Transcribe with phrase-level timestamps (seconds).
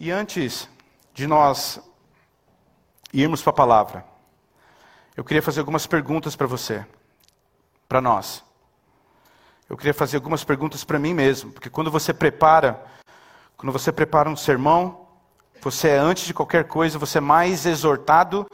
[0.00, 0.68] E antes
[1.12, 1.80] de nós
[3.12, 4.04] irmos para a palavra,
[5.16, 6.86] eu queria fazer algumas perguntas para você,
[7.88, 8.44] para nós.
[9.68, 12.80] Eu queria fazer algumas perguntas para mim mesmo, porque quando você prepara,
[13.56, 15.04] quando você prepara um sermão,
[15.60, 18.48] você é antes de qualquer coisa, você é mais exortado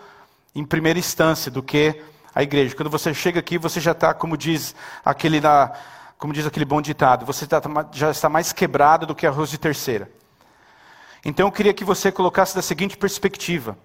[0.54, 2.02] em primeira instância do que
[2.34, 2.74] a igreja.
[2.74, 4.74] Quando você chega aqui, você já está, como diz
[5.04, 5.72] aquele na,
[6.16, 7.60] como diz aquele bom ditado, você tá,
[7.92, 10.10] já está mais quebrado do que arroz de terceira.
[11.24, 13.78] Então eu queria que você colocasse da seguinte perspectiva: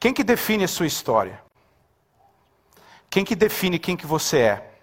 [0.00, 1.42] quem que define a sua história?
[3.10, 4.80] Quem que define quem que você é?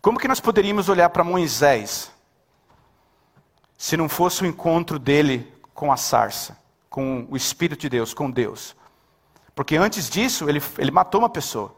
[0.00, 2.10] Como que nós poderíamos olhar para Moisés
[3.76, 6.56] se não fosse o encontro dele com a sarça,
[6.88, 8.74] com o Espírito de Deus, com Deus?
[9.54, 11.74] Porque antes disso, ele, ele matou uma pessoa.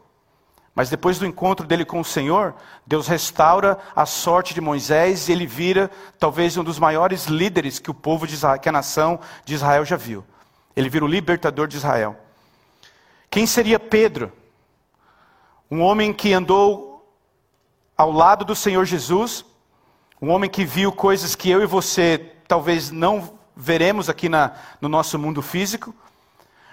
[0.75, 2.55] Mas depois do encontro dele com o Senhor,
[2.85, 7.91] Deus restaura a sorte de Moisés e ele vira talvez um dos maiores líderes que
[7.91, 10.23] o povo Israel, que a nação de Israel já viu.
[10.75, 12.17] Ele vira o libertador de Israel.
[13.29, 14.31] Quem seria Pedro?
[15.69, 16.93] Um homem que andou
[17.95, 19.45] ao lado do Senhor Jesus,
[20.19, 24.89] um homem que viu coisas que eu e você talvez não veremos aqui na, no
[24.89, 25.93] nosso mundo físico,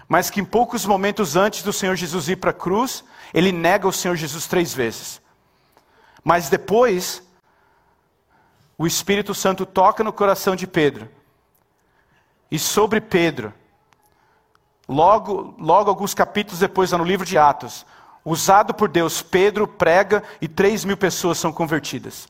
[0.08, 3.86] mas que em poucos momentos antes do Senhor Jesus ir para a cruz, ele nega
[3.86, 5.20] o Senhor Jesus três vezes.
[6.22, 7.22] Mas depois,
[8.76, 11.08] o Espírito Santo toca no coração de Pedro.
[12.50, 13.54] E sobre Pedro,
[14.88, 17.86] logo, logo alguns capítulos depois, no livro de Atos,
[18.24, 22.28] usado por Deus, Pedro prega e três mil pessoas são convertidas.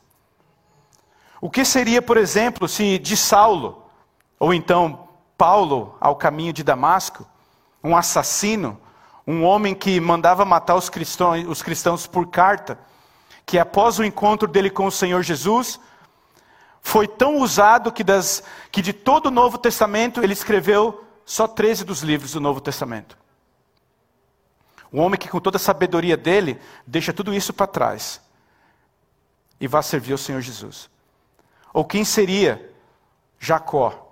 [1.41, 3.83] O que seria, por exemplo, se de Saulo,
[4.39, 7.27] ou então Paulo ao caminho de Damasco,
[7.83, 8.79] um assassino,
[9.31, 12.77] um homem que mandava matar os cristãos, os cristãos por carta,
[13.47, 15.79] que após o encontro dele com o Senhor Jesus,
[16.83, 18.43] foi tão usado que, das,
[18.73, 23.17] que de todo o Novo Testamento ele escreveu só 13 dos livros do Novo Testamento.
[24.93, 28.21] Um homem que, com toda a sabedoria dele, deixa tudo isso para trás
[29.61, 30.91] e vai servir ao Senhor Jesus.
[31.73, 32.69] Ou quem seria
[33.39, 34.11] Jacó?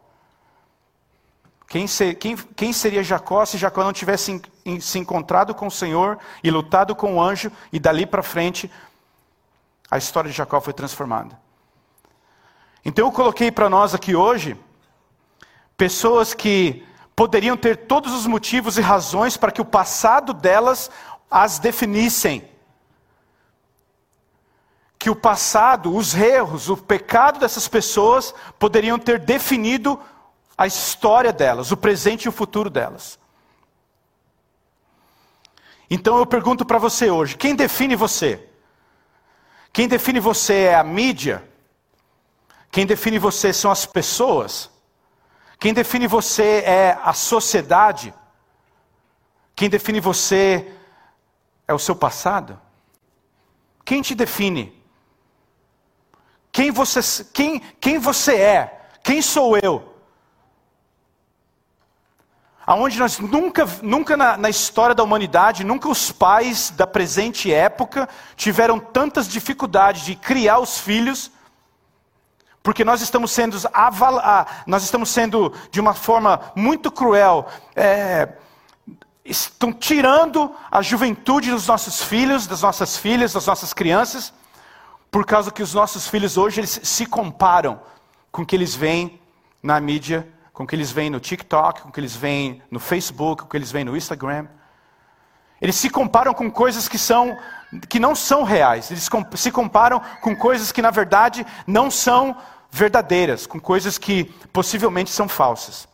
[1.68, 4.40] Quem, ser, quem, quem, seria Jacó se Jacó não tivesse
[4.80, 8.70] se encontrado com o Senhor e lutado com o anjo, e dali para frente
[9.90, 11.38] a história de Jacó foi transformada?
[12.84, 14.56] Então eu coloquei para nós aqui hoje
[15.76, 20.90] pessoas que poderiam ter todos os motivos e razões para que o passado delas
[21.30, 22.48] as definissem.
[24.98, 29.98] Que o passado, os erros, o pecado dessas pessoas poderiam ter definido
[30.56, 33.18] a história delas, o presente e o futuro delas.
[35.90, 38.48] Então eu pergunto para você hoje: quem define você?
[39.72, 41.42] Quem define você é a mídia?
[42.70, 44.70] Quem define você são as pessoas?
[45.58, 48.14] Quem define você é a sociedade?
[49.56, 50.72] Quem define você
[51.66, 52.60] é o seu passado?
[53.84, 54.78] Quem te define?
[56.52, 58.88] Quem você, quem, quem você é?
[59.02, 59.97] Quem sou eu?
[62.68, 68.06] Aonde nós nunca, nunca na, na, história da humanidade, nunca os pais da presente época
[68.36, 71.32] tiveram tantas dificuldades de criar os filhos,
[72.62, 73.56] porque nós estamos sendo,
[74.66, 78.28] nós estamos sendo de uma forma muito cruel, é,
[79.24, 84.30] estão tirando a juventude dos nossos filhos, das nossas filhas, das nossas crianças,
[85.10, 87.80] por causa que os nossos filhos hoje eles se comparam
[88.30, 89.18] com o que eles veem
[89.62, 92.80] na mídia com o que eles veem no TikTok, com o que eles veem no
[92.80, 94.48] Facebook, com o que eles veem no Instagram.
[95.60, 97.38] Eles se comparam com coisas que são
[97.88, 98.90] que não são reais.
[98.90, 102.36] Eles se comparam com coisas que na verdade não são
[102.72, 105.86] verdadeiras, com coisas que possivelmente são falsas.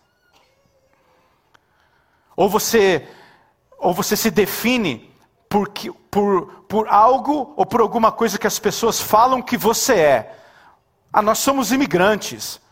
[2.35, 3.07] Ou você
[3.79, 5.15] ou você se define
[5.47, 5.69] por,
[6.11, 10.39] por, por algo ou por alguma coisa que as pessoas falam que você é.
[11.13, 12.64] Ah, nós somos imigrantes.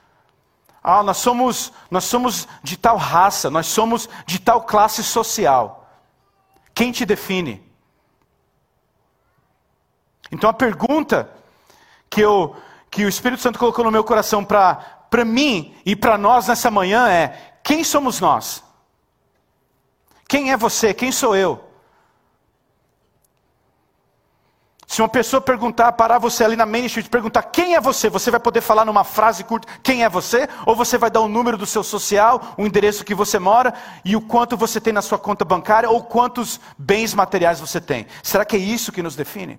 [0.83, 5.89] Ah, nós somos, nós somos de tal raça, nós somos de tal classe social.
[6.75, 7.63] Quem te define?
[10.31, 11.31] Então a pergunta
[12.11, 12.57] que, eu,
[12.91, 17.09] que o Espírito Santo colocou no meu coração para mim e para nós nessa manhã
[17.09, 18.65] é: quem somos nós?
[20.27, 20.93] Quem é você?
[20.93, 21.72] Quem sou eu?
[24.93, 28.31] Se uma pessoa perguntar, parar você ali na Main Street perguntar quem é você, você
[28.31, 30.47] vai poder falar numa frase curta quem é você?
[30.67, 33.73] Ou você vai dar o número do seu social, o endereço que você mora
[34.05, 38.07] e o quanto você tem na sua conta bancária ou quantos bens materiais você tem?
[38.23, 39.59] Será que é isso que nos define?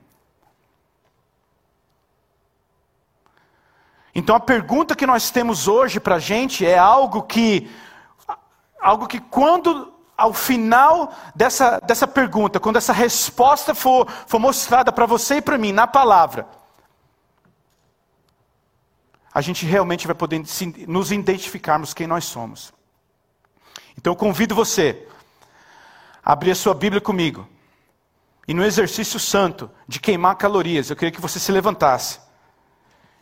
[4.13, 7.71] Então a pergunta que nós temos hoje para a gente é algo que,
[8.79, 15.05] algo que quando ao final dessa, dessa pergunta, quando essa resposta for, for mostrada para
[15.05, 16.47] você e para mim na palavra,
[19.33, 20.43] a gente realmente vai poder
[20.87, 22.71] nos identificarmos quem nós somos.
[23.97, 25.07] Então eu convido você
[26.23, 27.47] a abrir a sua Bíblia comigo.
[28.47, 32.19] E no exercício santo de queimar calorias, eu queria que você se levantasse.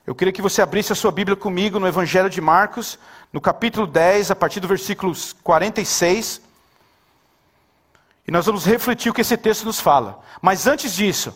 [0.05, 2.99] Eu queria que você abrisse a sua Bíblia comigo no Evangelho de Marcos,
[3.31, 5.13] no capítulo 10, a partir do versículo
[5.44, 6.41] 46.
[8.27, 10.19] E nós vamos refletir o que esse texto nos fala.
[10.41, 11.33] Mas antes disso,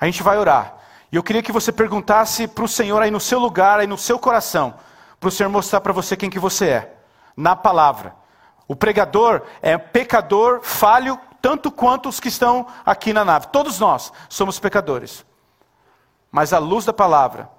[0.00, 0.76] a gente vai orar.
[1.12, 3.98] E eu queria que você perguntasse para o Senhor aí no seu lugar, aí no
[3.98, 4.74] seu coração,
[5.18, 6.94] para o Senhor mostrar para você quem que você é,
[7.36, 8.14] na palavra.
[8.68, 13.48] O pregador é pecador, falho, tanto quanto os que estão aqui na nave.
[13.48, 15.24] Todos nós somos pecadores.
[16.30, 17.50] Mas a luz da palavra,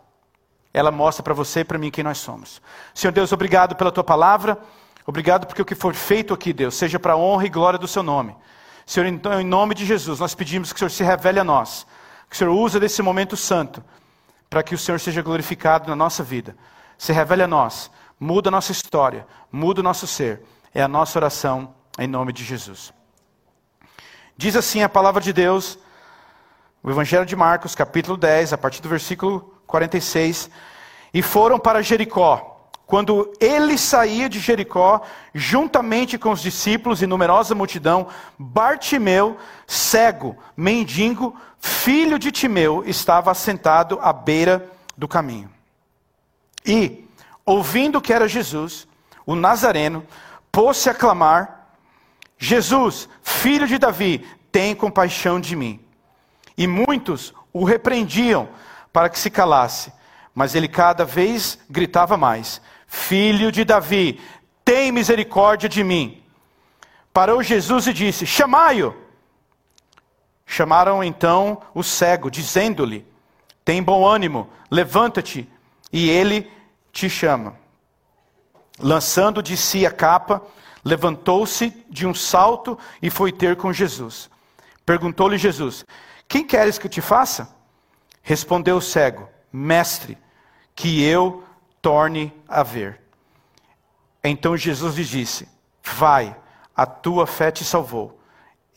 [0.73, 2.61] ela mostra para você e para mim quem nós somos.
[2.93, 4.57] Senhor Deus, obrigado pela tua palavra.
[5.05, 7.87] Obrigado porque o que for feito aqui, Deus, seja para a honra e glória do
[7.87, 8.35] seu nome.
[8.85, 11.85] Senhor, então, em nome de Jesus, nós pedimos que o Senhor se revele a nós.
[12.29, 13.83] Que o Senhor use desse momento santo
[14.49, 16.55] para que o Senhor seja glorificado na nossa vida.
[16.97, 17.89] Se revele a nós,
[18.19, 20.43] muda a nossa história, muda o nosso ser.
[20.73, 22.93] É a nossa oração em nome de Jesus.
[24.35, 25.77] Diz assim a palavra de Deus,
[26.83, 30.49] o Evangelho de Marcos, capítulo 10, a partir do versículo 46.
[31.13, 32.50] E foram para Jericó.
[32.91, 35.01] Quando ele saía de Jericó,
[35.33, 38.07] juntamente com os discípulos e numerosa multidão,
[38.37, 45.49] Bartimeu, cego, mendigo, filho de Timeu, estava assentado à beira do caminho.
[46.65, 47.07] E,
[47.45, 48.85] ouvindo que era Jesus,
[49.25, 50.05] o Nazareno,
[50.51, 51.69] pôs-se a clamar:
[52.37, 55.79] Jesus, filho de Davi, tem compaixão de mim.
[56.57, 58.49] E muitos o repreendiam
[58.91, 59.93] para que se calasse,
[60.35, 62.61] mas ele cada vez gritava mais:
[62.93, 64.19] Filho de Davi,
[64.65, 66.21] tem misericórdia de mim.
[67.13, 68.93] Parou Jesus e disse: Chamai-o.
[70.45, 73.07] Chamaram então o cego, dizendo-lhe:
[73.63, 75.47] Tem bom ânimo, levanta-te,
[75.91, 76.51] e ele
[76.91, 77.55] te chama.
[78.77, 80.41] Lançando de si a capa,
[80.83, 84.29] levantou-se de um salto e foi ter com Jesus.
[84.85, 85.85] Perguntou-lhe Jesus:
[86.27, 87.55] Quem queres que eu te faça?
[88.21, 90.17] Respondeu o cego: Mestre,
[90.75, 91.41] que eu
[91.81, 93.01] torne a ver.
[94.23, 95.47] Então Jesus lhe disse:
[95.83, 96.35] Vai,
[96.75, 98.19] a tua fé te salvou.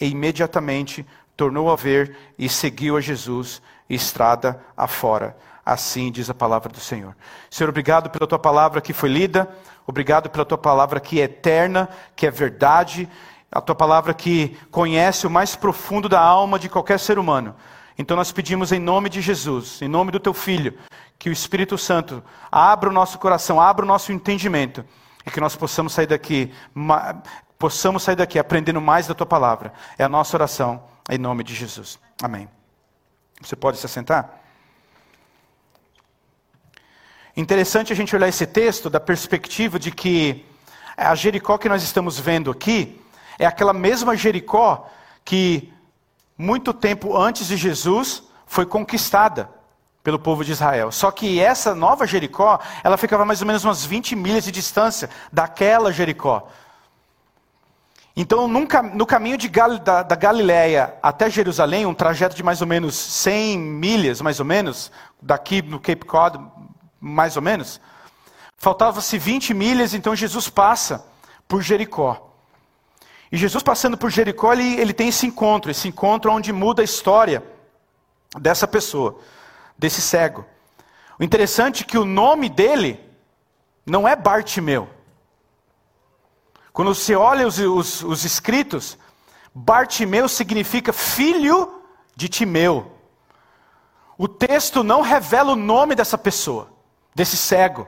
[0.01, 1.07] E imediatamente
[1.37, 5.37] tornou a ver e seguiu a Jesus, estrada afora.
[5.65, 7.17] Assim diz a palavra do Senhor.
[7.51, 9.49] Senhor, obrigado pela tua palavra que foi lida,
[9.87, 13.09] obrigado pela tua palavra que é eterna, que é verdade,
[13.51, 17.55] a tua palavra que conhece o mais profundo da alma de qualquer ser humano.
[17.97, 20.77] Então nós pedimos em nome de Jesus, em nome do teu filho,
[21.19, 24.85] que o Espírito Santo abra o nosso coração, abra o nosso entendimento
[25.27, 26.53] e que nós possamos sair daqui,
[27.59, 29.73] possamos sair daqui aprendendo mais da tua palavra.
[29.99, 31.99] É a nossa oração em nome de Jesus.
[32.23, 32.49] Amém.
[33.41, 34.41] Você pode se assentar?
[37.37, 40.47] Interessante a gente olhar esse texto da perspectiva de que
[40.97, 43.01] a Jericó que nós estamos vendo aqui
[43.39, 44.89] é aquela mesma Jericó
[45.25, 45.73] que
[46.39, 49.51] muito tempo antes de Jesus foi conquistada
[50.05, 50.93] pelo povo de Israel.
[50.93, 55.09] Só que essa nova Jericó, ela ficava mais ou menos umas 20 milhas de distância
[55.33, 56.47] daquela Jericó.
[58.15, 62.95] Então, no caminho Gal, da, da Galiléia até Jerusalém, um trajeto de mais ou menos
[62.95, 66.39] 100 milhas, mais ou menos, daqui no Cape Cod,
[67.01, 67.81] mais ou menos,
[68.59, 71.05] faltava-se 20 milhas, então Jesus passa
[71.49, 72.31] por Jericó.
[73.33, 76.85] E Jesus passando por Jericó, ele, ele tem esse encontro, esse encontro onde muda a
[76.85, 77.43] história
[78.39, 79.19] dessa pessoa
[79.79, 80.45] desse cego.
[81.19, 83.01] O interessante é que o nome dele
[83.87, 84.89] não é Bartimeu.
[86.73, 88.99] Quando você olha os, os, os escritos,
[89.55, 91.81] Bartimeu significa filho
[92.17, 92.93] de Timeu.
[94.19, 96.69] O texto não revela o nome dessa pessoa,
[97.15, 97.87] desse cego.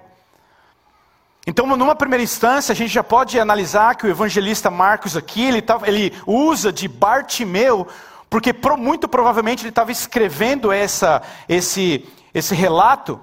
[1.47, 5.63] Então, numa primeira instância, a gente já pode analisar que o evangelista Marcos aqui, ele,
[5.63, 7.87] tá, ele usa de Bartimeu
[8.29, 13.21] porque muito provavelmente ele estava escrevendo essa, esse, esse relato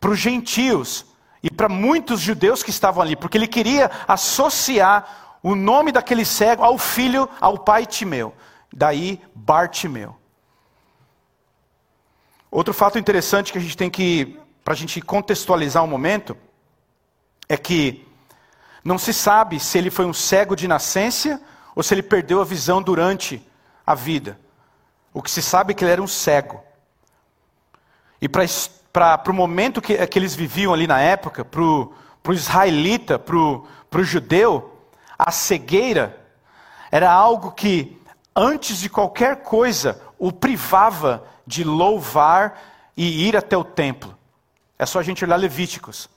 [0.00, 1.06] para os gentios
[1.42, 6.64] e para muitos judeus que estavam ali, porque ele queria associar o nome daquele cego
[6.64, 8.34] ao filho, ao pai Timeu.
[8.72, 10.16] Daí Bartimeu.
[12.50, 16.36] Outro fato interessante que a gente tem que, para a gente contextualizar um momento,
[17.48, 18.06] é que
[18.82, 21.40] não se sabe se ele foi um cego de nascença
[21.74, 23.46] ou se ele perdeu a visão durante
[23.88, 24.38] a vida.
[25.14, 26.62] O que se sabe é que ele era um cego.
[28.20, 31.92] E para o momento que, que eles viviam ali na época, para o
[32.30, 34.76] israelita, para o judeu,
[35.18, 36.20] a cegueira
[36.90, 37.98] era algo que,
[38.36, 42.60] antes de qualquer coisa, o privava de louvar
[42.94, 44.14] e ir até o templo.
[44.78, 46.10] É só a gente olhar Levíticos.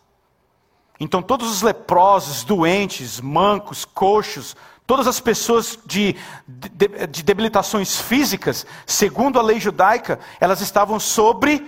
[1.00, 6.16] Então, todos os leprosos, doentes, mancos, coxos, todas as pessoas de,
[6.48, 11.66] de, de, debilitações físicas, segundo a lei judaica, elas estavam sobre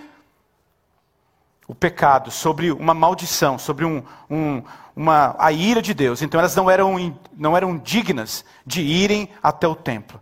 [1.68, 4.62] o pecado, sobre uma maldição, sobre um, um,
[4.96, 6.22] uma, a ira de Deus.
[6.22, 10.22] Então elas não eram, não eram dignas de irem até o templo.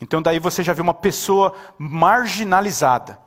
[0.00, 3.18] Então daí você já vê uma pessoa marginalizada.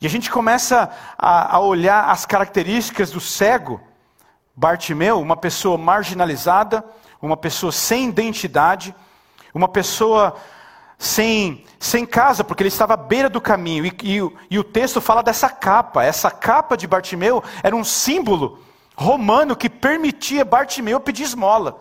[0.00, 3.80] E a gente começa a, a olhar as características do cego,
[4.58, 6.84] Bartimeu, uma pessoa marginalizada,
[7.22, 8.92] uma pessoa sem identidade,
[9.54, 10.34] uma pessoa
[10.98, 13.86] sem, sem casa, porque ele estava à beira do caminho.
[13.86, 16.02] E, e, e, o texto fala dessa capa.
[16.02, 18.58] Essa capa de Bartimeu era um símbolo
[18.96, 21.78] romano que permitia Bartimeu pedir esmola.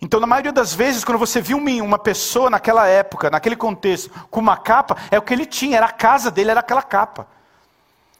[0.00, 4.40] Então, na maioria das vezes, quando você viu uma pessoa naquela época, naquele contexto, com
[4.40, 7.28] uma capa, é o que ele tinha, era a casa dele, era aquela capa.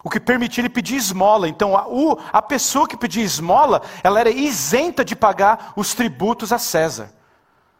[0.05, 1.49] O que permitia ele pedir esmola.
[1.49, 6.53] Então, a, o, a pessoa que pedia esmola, ela era isenta de pagar os tributos
[6.53, 7.11] a César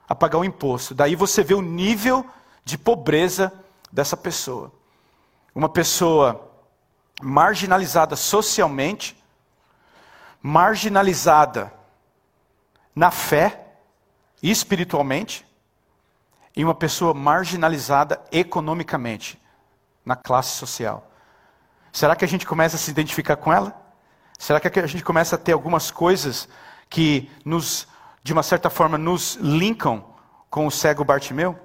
[0.09, 0.95] a pagar o imposto.
[0.95, 2.25] Daí você vê o nível
[2.65, 3.53] de pobreza
[3.91, 4.73] dessa pessoa.
[5.55, 6.51] Uma pessoa
[7.23, 9.17] marginalizada socialmente,
[10.43, 11.73] marginalizada
[12.95, 13.67] na fé
[14.43, 15.47] e espiritualmente,
[16.57, 19.41] e uma pessoa marginalizada economicamente
[20.05, 21.11] na classe social.
[21.95, 23.73] Será que a gente começa a se identificar com ela?
[24.37, 26.49] Será que a gente começa a ter algumas coisas
[26.91, 27.87] que nos
[28.25, 30.03] de uma certa forma, nos linkam
[30.49, 31.57] com o cego Bartimeu?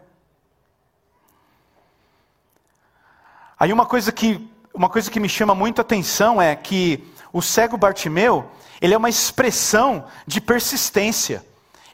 [3.58, 7.42] Aí uma coisa que, uma coisa que me chama muito a atenção é que o
[7.42, 11.46] cego Bartimeu, ele é uma expressão de persistência.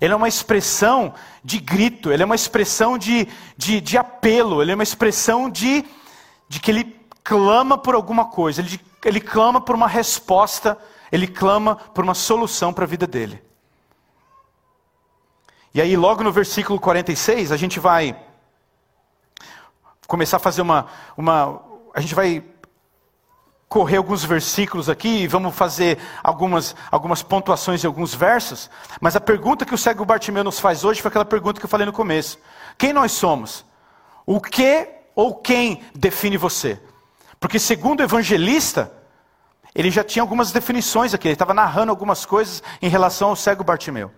[0.02, 1.14] Ele é uma expressão
[1.44, 5.86] de grito, ele é uma expressão de, de, de apelo, ele é uma expressão de,
[6.50, 10.78] de que ele clama por alguma coisa, ele, ele clama por uma resposta,
[11.12, 13.44] ele clama por uma solução para a vida dele.
[15.74, 18.16] E aí, logo no versículo 46, a gente vai
[20.08, 20.86] começar a fazer uma.
[21.18, 21.62] uma
[21.96, 22.44] a gente vai
[23.68, 28.70] correr alguns versículos aqui e vamos fazer algumas, algumas pontuações em alguns versos.
[29.02, 31.70] Mas a pergunta que o cego Bartimeu nos faz hoje foi aquela pergunta que eu
[31.70, 32.38] falei no começo:
[32.78, 33.66] Quem nós somos?
[34.28, 36.80] O que ou quem define você?
[37.40, 38.92] Porque, segundo o evangelista,
[39.74, 43.64] ele já tinha algumas definições aqui, ele estava narrando algumas coisas em relação ao cego
[43.64, 44.12] Bartimeu.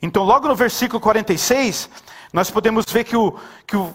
[0.00, 1.88] Então, logo no versículo 46,
[2.32, 3.94] nós podemos ver que o, que o,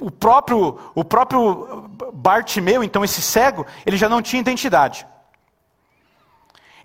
[0.00, 5.06] o, próprio, o próprio Bartimeu, então esse cego, ele já não tinha identidade.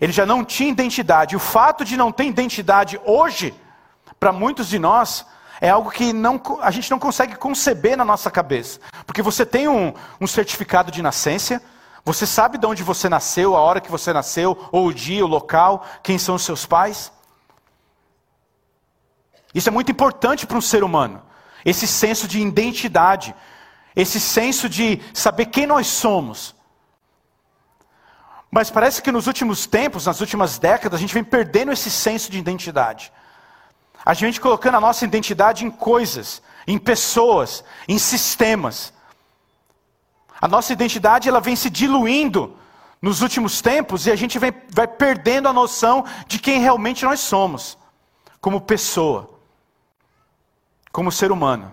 [0.00, 1.36] Ele já não tinha identidade.
[1.36, 3.54] O fato de não ter identidade hoje,
[4.18, 5.26] para muitos de nós,
[5.60, 8.80] é algo que não, a gente não consegue conceber na nossa cabeça.
[9.06, 11.60] Porque você tem um, um certificado de nascença,
[12.04, 15.28] você sabe de onde você nasceu, a hora que você nasceu, ou o dia, o
[15.28, 17.12] local, quem são os seus pais.
[19.54, 21.22] Isso é muito importante para um ser humano.
[21.64, 23.34] Esse senso de identidade,
[23.96, 26.54] esse senso de saber quem nós somos.
[28.50, 32.30] Mas parece que nos últimos tempos, nas últimas décadas, a gente vem perdendo esse senso
[32.30, 33.12] de identidade.
[34.08, 38.92] A gente colocando a nossa identidade em coisas, em pessoas, em sistemas.
[40.40, 42.56] A nossa identidade ela vem se diluindo
[43.02, 47.20] nos últimos tempos e a gente vem, vai perdendo a noção de quem realmente nós
[47.20, 47.76] somos,
[48.40, 49.38] como pessoa
[50.98, 51.72] como ser humano.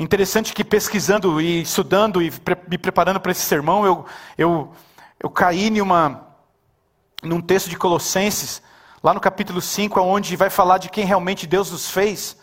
[0.00, 2.32] Interessante que pesquisando e estudando e
[2.68, 4.04] me preparando para esse sermão, eu,
[4.36, 4.72] eu,
[5.20, 6.26] eu caí em uma,
[7.22, 8.60] num texto de Colossenses,
[9.04, 12.38] lá no capítulo 5, onde vai falar de quem realmente Deus nos fez.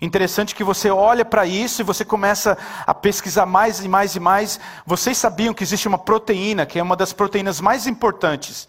[0.00, 4.20] Interessante que você olha para isso e você começa a pesquisar mais e mais e
[4.20, 4.58] mais.
[4.84, 8.66] Vocês sabiam que existe uma proteína, que é uma das proteínas mais importantes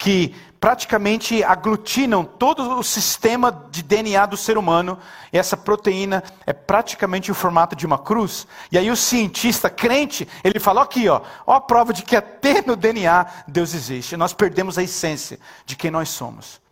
[0.00, 4.98] que praticamente aglutinam todo o sistema de DNA do ser humano,
[5.30, 8.46] e essa proteína é praticamente o formato de uma cruz.
[8.72, 12.62] E aí o cientista crente, ele fala aqui, ó, ó a prova de que até
[12.62, 14.16] no DNA Deus existe.
[14.16, 16.62] Nós perdemos a essência de quem nós somos.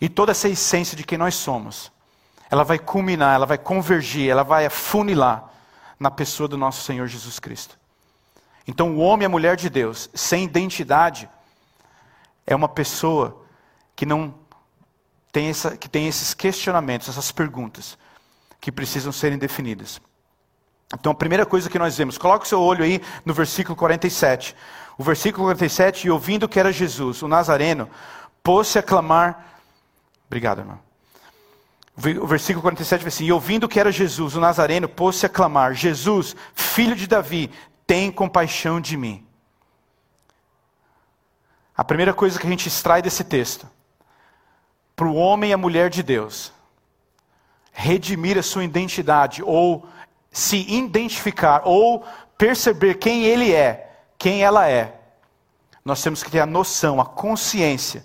[0.00, 1.90] E toda essa essência de quem nós somos,
[2.48, 5.50] ela vai culminar, ela vai convergir, ela vai afunilar
[5.98, 7.76] na pessoa do nosso Senhor Jesus Cristo.
[8.66, 11.28] Então, o homem e a mulher de Deus, sem identidade,
[12.46, 13.44] é uma pessoa
[13.94, 14.34] que não
[15.32, 17.98] tem, essa, que tem esses questionamentos, essas perguntas,
[18.60, 20.00] que precisam serem definidas.
[20.92, 24.54] Então a primeira coisa que nós vemos, coloque o seu olho aí no versículo 47.
[24.96, 27.88] O versículo 47, e ouvindo que era Jesus, o Nazareno,
[28.42, 29.58] pôs-se a clamar.
[30.26, 30.78] Obrigado, irmão.
[32.20, 35.74] O versículo 47 diz assim: E ouvindo que era Jesus, o Nazareno, pôs-se a clamar:
[35.74, 37.50] Jesus, filho de Davi,
[37.86, 39.26] tem compaixão de mim.
[41.76, 43.68] A primeira coisa que a gente extrai desse texto,
[44.94, 46.52] para o homem e a mulher de Deus,
[47.72, 49.86] redimir a sua identidade, ou
[50.30, 52.04] se identificar, ou
[52.38, 55.00] perceber quem ele é, quem ela é,
[55.84, 58.04] nós temos que ter a noção, a consciência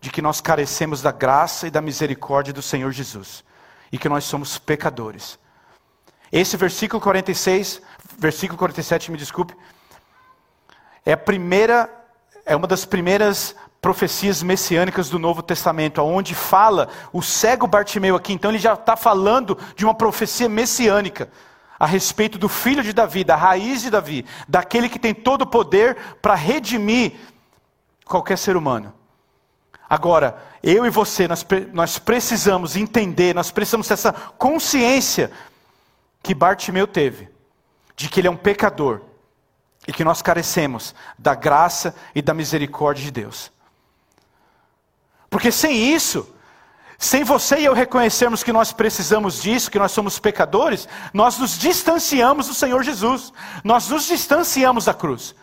[0.00, 3.44] de que nós carecemos da graça e da misericórdia do Senhor Jesus
[3.92, 5.38] e que nós somos pecadores.
[6.32, 7.80] Esse versículo 46,
[8.18, 9.54] versículo 47, me desculpe,
[11.04, 11.90] é a primeira,
[12.44, 18.32] é uma das primeiras profecias messiânicas do Novo Testamento, onde fala o cego Bartimeu aqui.
[18.32, 21.28] Então ele já está falando de uma profecia messiânica
[21.78, 25.46] a respeito do filho de Davi, da raiz de Davi, daquele que tem todo o
[25.46, 27.14] poder para redimir
[28.04, 28.94] qualquer ser humano.
[29.90, 35.30] Agora, eu e você, nós, nós precisamos entender, nós precisamos ter essa consciência
[36.22, 37.28] que Bartimeu teve,
[37.96, 39.00] de que ele é um pecador
[39.86, 43.50] e que nós carecemos da graça e da misericórdia de Deus.
[45.28, 46.28] Porque sem isso,
[46.98, 51.58] sem você e eu reconhecermos que nós precisamos disso, que nós somos pecadores, nós nos
[51.58, 53.32] distanciamos do Senhor Jesus,
[53.64, 55.34] nós nos distanciamos da cruz.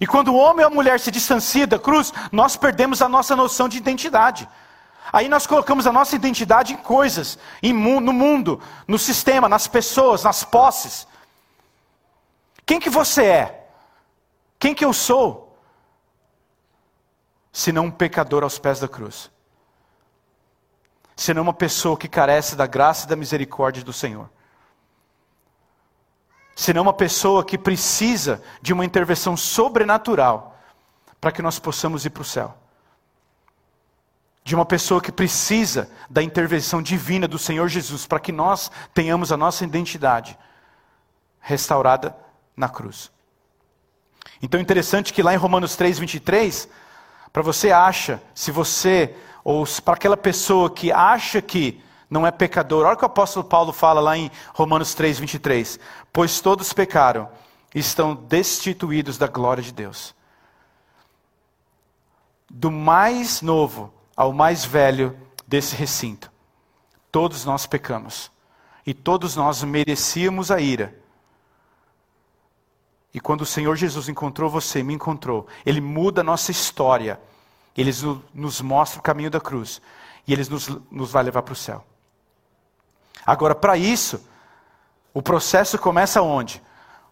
[0.00, 3.36] E quando o homem ou a mulher se distancia da cruz, nós perdemos a nossa
[3.36, 4.48] noção de identidade.
[5.12, 10.42] Aí nós colocamos a nossa identidade em coisas, no mundo, no sistema, nas pessoas, nas
[10.42, 11.06] posses.
[12.66, 13.68] Quem que você é?
[14.58, 15.58] Quem que eu sou?
[17.52, 19.30] Se não um pecador aos pés da cruz.
[21.14, 24.28] Se não uma pessoa que carece da graça e da misericórdia do Senhor
[26.54, 30.56] senão uma pessoa que precisa de uma intervenção sobrenatural
[31.20, 32.56] para que nós possamos ir para o céu.
[34.44, 39.32] De uma pessoa que precisa da intervenção divina do Senhor Jesus para que nós tenhamos
[39.32, 40.38] a nossa identidade
[41.40, 42.16] restaurada
[42.56, 43.10] na cruz.
[44.42, 46.68] Então é interessante que lá em Romanos 3, 23,
[47.32, 52.86] para você acha, se você, ou para aquela pessoa que acha que não é pecador.
[52.86, 55.80] Olha o que o apóstolo Paulo fala lá em Romanos 3, 23.
[56.12, 57.28] Pois todos pecaram
[57.74, 60.14] e estão destituídos da glória de Deus.
[62.48, 66.30] Do mais novo ao mais velho desse recinto,
[67.10, 68.30] todos nós pecamos.
[68.86, 70.94] E todos nós merecíamos a ira.
[73.14, 77.20] E quando o Senhor Jesus encontrou você, me encontrou, Ele muda a nossa história.
[77.76, 77.92] Ele
[78.34, 79.80] nos mostra o caminho da cruz.
[80.26, 81.84] E Ele nos, nos vai levar para o céu.
[83.24, 84.20] Agora, para isso,
[85.14, 86.60] o processo começa onde?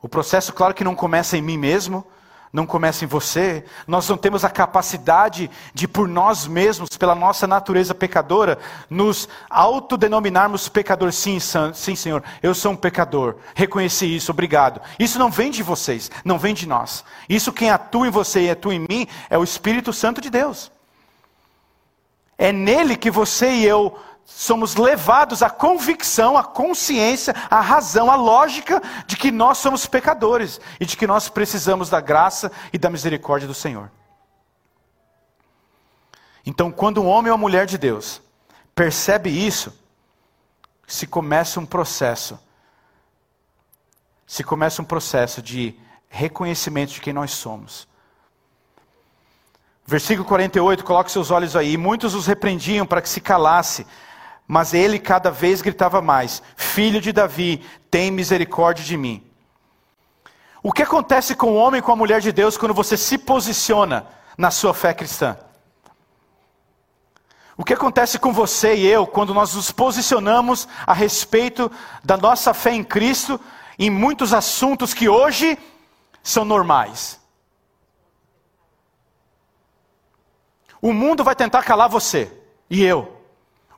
[0.02, 2.04] O processo, claro que não começa em mim mesmo,
[2.52, 3.64] não começa em você.
[3.86, 8.58] Nós não temos a capacidade de, por nós mesmos, pela nossa natureza pecadora,
[8.90, 11.14] nos autodenominarmos pecadores.
[11.14, 13.36] Sim, sim, Senhor, eu sou um pecador.
[13.54, 14.82] Reconheci isso, obrigado.
[14.98, 17.04] Isso não vem de vocês, não vem de nós.
[17.28, 20.70] Isso quem atua em você e atua em mim é o Espírito Santo de Deus.
[22.36, 28.16] É nele que você e eu somos levados à convicção, à consciência, à razão, à
[28.16, 32.90] lógica de que nós somos pecadores e de que nós precisamos da graça e da
[32.90, 33.90] misericórdia do Senhor.
[36.44, 38.20] Então, quando um homem ou uma mulher de Deus
[38.74, 39.72] percebe isso,
[40.86, 42.38] se começa um processo,
[44.26, 47.88] se começa um processo de reconhecimento de quem nós somos.
[49.86, 51.76] Versículo 48, coloque seus olhos aí.
[51.76, 53.86] Muitos os repreendiam para que se calasse,
[54.52, 59.24] mas ele cada vez gritava mais: Filho de Davi, tem misericórdia de mim.
[60.62, 63.16] O que acontece com o homem e com a mulher de Deus quando você se
[63.16, 65.38] posiciona na sua fé cristã?
[67.56, 71.72] O que acontece com você e eu quando nós nos posicionamos a respeito
[72.04, 73.40] da nossa fé em Cristo
[73.78, 75.58] em muitos assuntos que hoje
[76.22, 77.18] são normais?
[80.78, 82.30] O mundo vai tentar calar você
[82.68, 83.21] e eu.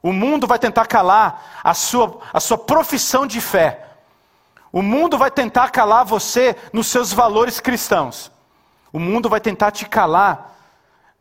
[0.04, 3.88] O mundo vai tentar calar a sua, a sua profissão de fé.
[4.70, 8.30] O mundo vai tentar calar você nos seus valores cristãos.
[8.92, 10.58] O mundo vai tentar te calar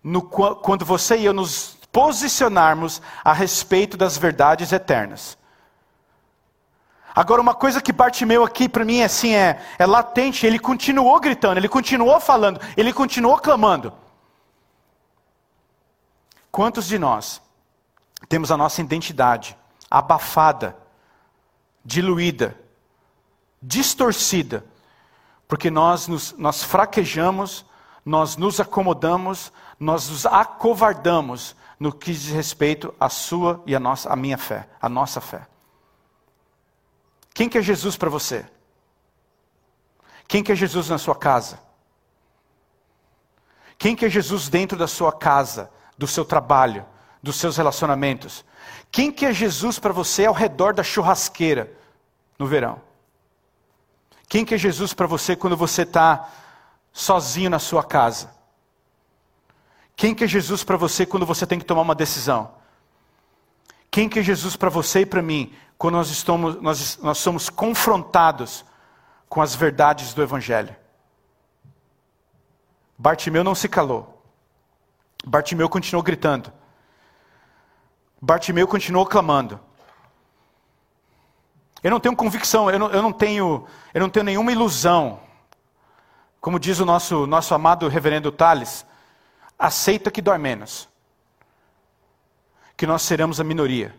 [0.03, 5.37] no, quando você e eu nos posicionarmos a respeito das verdades eternas.
[7.15, 11.57] Agora, uma coisa que Bartimeu aqui para mim assim é, é latente, ele continuou gritando,
[11.57, 13.93] ele continuou falando, ele continuou clamando.
[16.51, 17.41] Quantos de nós
[18.27, 19.57] temos a nossa identidade
[19.93, 20.75] abafada,
[21.85, 22.57] diluída,
[23.61, 24.65] distorcida,
[25.47, 27.63] porque nós, nos, nós fraquejamos,
[28.03, 34.09] nós nos acomodamos, nós nos acovardamos no que diz respeito à sua e à nossa,
[34.11, 35.45] à minha fé, à nossa fé.
[37.33, 38.45] Quem que é Jesus para você?
[40.27, 41.59] Quem que é Jesus na sua casa?
[43.77, 46.85] Quem que é Jesus dentro da sua casa, do seu trabalho,
[47.23, 48.43] dos seus relacionamentos?
[48.91, 51.71] Quem que é Jesus para você ao redor da churrasqueira
[52.37, 52.81] no verão?
[54.27, 56.29] Quem que é Jesus para você quando você está
[56.91, 58.29] sozinho na sua casa?
[59.95, 62.51] Quem que é Jesus para você quando você tem que tomar uma decisão?
[63.89, 67.49] Quem que é Jesus para você e para mim quando nós, estamos, nós, nós somos
[67.49, 68.65] confrontados
[69.29, 70.75] com as verdades do Evangelho?
[72.97, 74.23] Bartimeu não se calou.
[75.25, 76.51] Bartimeu continuou gritando.
[78.25, 79.59] Bartimeu continuou clamando.
[81.83, 85.19] Eu não tenho convicção, eu não, eu não, tenho, eu não tenho nenhuma ilusão.
[86.39, 88.85] Como diz o nosso, nosso amado reverendo Tales,
[89.59, 90.87] aceita que dói menos.
[92.77, 93.93] Que nós seremos a minoria.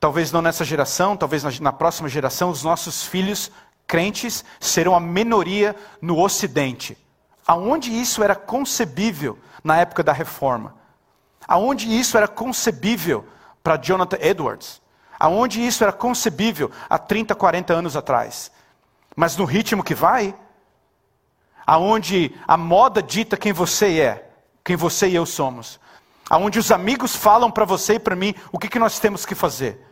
[0.00, 3.52] Talvez não nessa geração, talvez na, na próxima geração, os nossos filhos
[3.86, 6.96] crentes serão a minoria no Ocidente.
[7.46, 10.79] Aonde isso era concebível na época da reforma?
[11.50, 13.26] Aonde isso era concebível
[13.60, 14.80] para Jonathan Edwards?
[15.18, 18.52] Aonde isso era concebível há 30, 40 anos atrás?
[19.16, 20.32] Mas no ritmo que vai,
[21.66, 24.30] aonde a moda dita quem você é,
[24.62, 25.80] quem você e eu somos,
[26.30, 29.34] aonde os amigos falam para você e para mim o que, que nós temos que
[29.34, 29.84] fazer,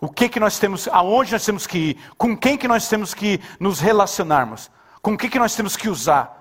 [0.00, 3.14] o que, que nós temos, aonde nós temos que ir, com quem que nós temos
[3.14, 6.35] que nos relacionarmos, com o que, que nós temos que usar.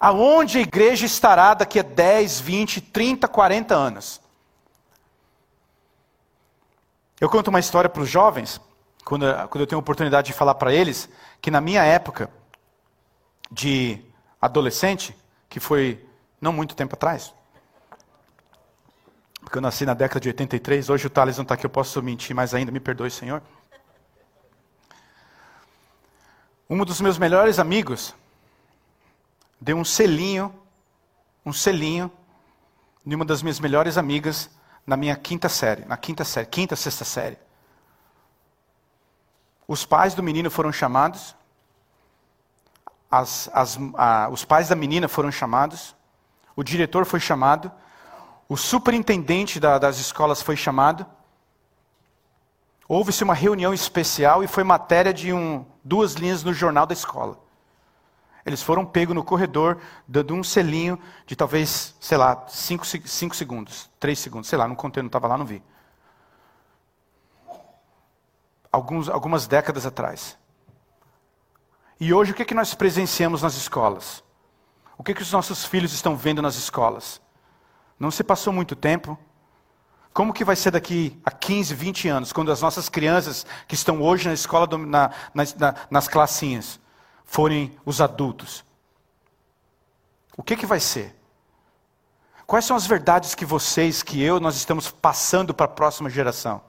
[0.00, 4.20] Aonde a igreja estará daqui a 10, 20, 30, 40 anos?
[7.20, 8.60] Eu conto uma história para os jovens,
[9.04, 11.08] quando, quando eu tenho a oportunidade de falar para eles,
[11.40, 12.30] que na minha época
[13.50, 14.00] de
[14.40, 15.16] adolescente,
[15.48, 16.06] que foi
[16.40, 17.34] não muito tempo atrás,
[19.40, 22.00] porque eu nasci na década de 83, hoje o Thales não está aqui, eu posso
[22.02, 23.42] mentir mais ainda, me perdoe, Senhor.
[26.70, 28.14] Um dos meus melhores amigos
[29.60, 30.54] deu um selinho,
[31.44, 32.10] um selinho,
[33.04, 34.50] de uma das minhas melhores amigas
[34.86, 37.38] na minha quinta série, na quinta série, quinta, sexta série.
[39.66, 41.34] Os pais do menino foram chamados,
[43.10, 45.94] as, as, a, os pais da menina foram chamados,
[46.54, 47.70] o diretor foi chamado,
[48.48, 51.06] o superintendente da, das escolas foi chamado.
[52.88, 57.38] Houve-se uma reunião especial e foi matéria de um, duas linhas no jornal da escola.
[58.48, 63.90] Eles foram pegos no corredor, dando um selinho de talvez, sei lá, cinco, cinco segundos,
[64.00, 65.62] três segundos, sei lá, não contei, não estava lá, não vi.
[68.72, 70.38] Alguns, algumas décadas atrás.
[72.00, 74.24] E hoje o que, é que nós presenciamos nas escolas?
[74.96, 77.20] O que, é que os nossos filhos estão vendo nas escolas?
[78.00, 79.18] Não se passou muito tempo.
[80.14, 84.00] Como que vai ser daqui a 15, 20 anos, quando as nossas crianças que estão
[84.00, 86.80] hoje na escola, na, na, nas classinhas,
[87.28, 88.64] forem os adultos?
[90.34, 91.14] O que, que vai ser?
[92.46, 96.62] Quais são as verdades que vocês, que eu, nós estamos passando para a próxima geração?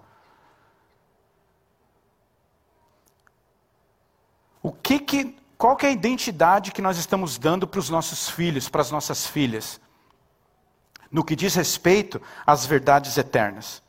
[4.62, 8.30] O que que, qual que é a identidade que nós estamos dando para os nossos
[8.30, 9.80] filhos, para as nossas filhas?
[11.10, 13.82] No que diz respeito às verdades eternas.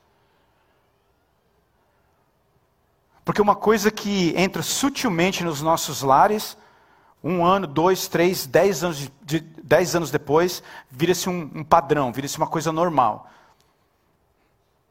[3.25, 6.57] Porque uma coisa que entra sutilmente nos nossos lares,
[7.23, 12.39] um ano, dois, três, dez anos, de, dez anos depois, vira-se um, um padrão, vira-se
[12.39, 13.31] uma coisa normal.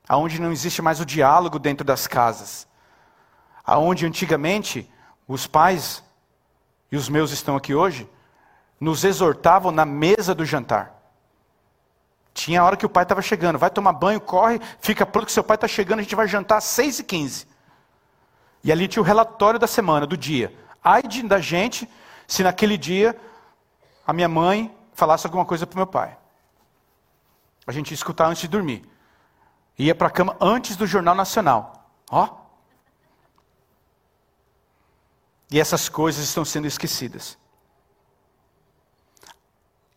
[0.07, 2.67] Aonde não existe mais o diálogo dentro das casas.
[3.65, 4.89] Aonde antigamente
[5.27, 6.03] os pais,
[6.91, 8.09] e os meus estão aqui hoje,
[8.79, 10.95] nos exortavam na mesa do jantar.
[12.33, 15.31] Tinha a hora que o pai estava chegando, vai tomar banho, corre, fica pronto que
[15.31, 16.99] seu pai está chegando, a gente vai jantar às seis
[18.63, 20.54] e ali tinha o relatório da semana, do dia.
[20.84, 21.89] Ai de, da gente
[22.28, 23.19] se naquele dia
[24.06, 26.17] a minha mãe falasse alguma coisa para o meu pai.
[27.65, 28.84] A gente ia escutar antes de dormir.
[29.78, 31.89] Ia para a cama antes do Jornal Nacional.
[32.10, 32.28] Ó.
[35.52, 37.38] E essas coisas estão sendo esquecidas.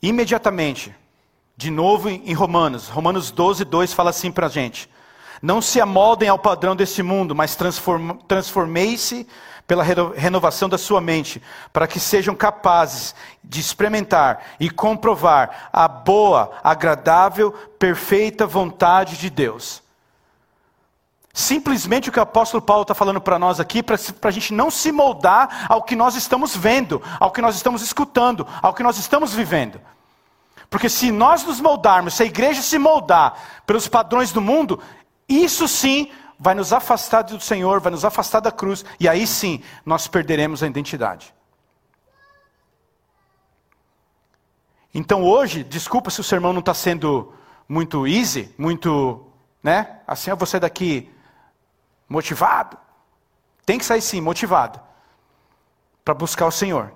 [0.00, 0.94] Imediatamente,
[1.56, 4.88] de novo em Romanos, Romanos 12, 2 fala assim para a gente:
[5.42, 7.58] Não se amoldem ao padrão deste mundo, mas
[8.28, 9.26] transformei-se
[9.66, 16.52] pela renovação da sua mente, para que sejam capazes de experimentar e comprovar a boa,
[16.62, 19.82] agradável, perfeita vontade de Deus.
[21.32, 24.70] Simplesmente o que o apóstolo Paulo está falando para nós aqui, para a gente não
[24.70, 28.98] se moldar ao que nós estamos vendo, ao que nós estamos escutando, ao que nós
[28.98, 29.80] estamos vivendo.
[30.68, 33.34] Porque se nós nos moldarmos, se a igreja se moldar
[33.66, 34.78] pelos padrões do mundo,
[35.36, 39.62] isso sim vai nos afastar do Senhor, vai nos afastar da cruz, e aí sim
[39.86, 41.32] nós perderemos a identidade.
[44.92, 47.32] Então hoje, desculpa se o sermão não está sendo
[47.68, 49.24] muito easy, muito,
[49.62, 50.00] né?
[50.06, 51.10] Assim, vou sair daqui
[52.08, 52.76] motivado.
[53.64, 54.80] Tem que sair sim, motivado.
[56.04, 56.92] Para buscar o Senhor.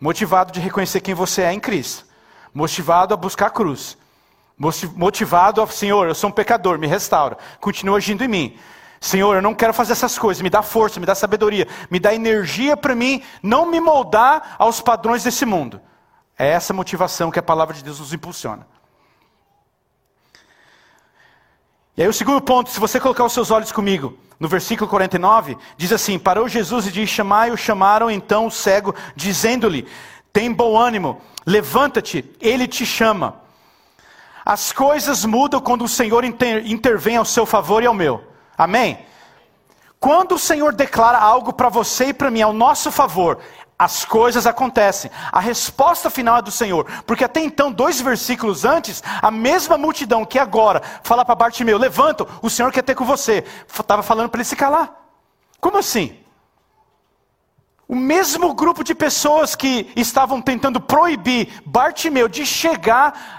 [0.00, 2.06] Motivado de reconhecer quem você é em Cristo.
[2.52, 3.96] Motivado a buscar a cruz.
[4.58, 7.38] Motivado a, Senhor, eu sou um pecador, me restaura.
[7.60, 8.58] Continua agindo em mim.
[9.00, 10.42] Senhor, eu não quero fazer essas coisas.
[10.42, 14.80] Me dá força, me dá sabedoria, me dá energia para mim não me moldar aos
[14.80, 15.80] padrões desse mundo.
[16.36, 18.66] É essa motivação que a palavra de Deus nos impulsiona.
[21.96, 25.56] E aí o segundo ponto, se você colocar os seus olhos comigo, no versículo 49,
[25.76, 29.86] diz assim: Parou Jesus e disse: Chamai-o, chamaram então o cego, dizendo-lhe:
[30.32, 33.47] Tem bom ânimo, levanta-te, ele te chama.
[34.48, 38.24] As coisas mudam quando o Senhor inter, intervém ao seu favor e ao meu.
[38.56, 39.04] Amém?
[40.00, 43.40] Quando o Senhor declara algo para você e para mim ao nosso favor,
[43.78, 45.10] as coisas acontecem.
[45.30, 46.86] A resposta final é do Senhor.
[47.04, 52.26] Porque até então, dois versículos antes, a mesma multidão que agora fala para Bartimeu: levanta,
[52.40, 53.44] o Senhor quer ter com você.
[53.68, 54.94] Estava falando para ele se calar.
[55.60, 56.18] Como assim?
[57.86, 63.37] O mesmo grupo de pessoas que estavam tentando proibir Bartimeu de chegar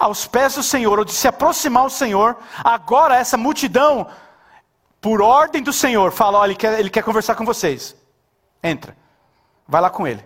[0.00, 4.06] aos pés do Senhor, ou de se aproximar ao Senhor, agora essa multidão,
[4.98, 7.94] por ordem do Senhor, fala: olha, ele quer, ele quer conversar com vocês.
[8.62, 8.96] Entra.
[9.68, 10.24] Vai lá com ele.